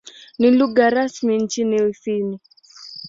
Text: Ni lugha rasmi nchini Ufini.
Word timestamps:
Ni 0.39 0.51
lugha 0.51 0.89
rasmi 0.89 1.37
nchini 1.37 1.83
Ufini. 1.83 2.39